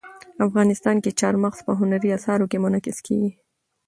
افغانستان 0.47 0.95
کې 1.03 1.15
چار 1.19 1.33
مغز 1.43 1.59
په 1.67 1.71
هنري 1.79 2.09
اثارو 2.17 2.49
کې 2.51 2.61
منعکس 2.63 2.97
کېږي. 3.05 3.31